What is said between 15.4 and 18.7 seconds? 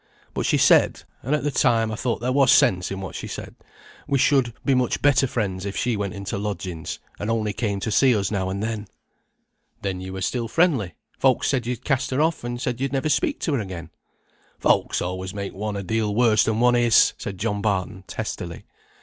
one a deal worse than one is," said John Barton, testily.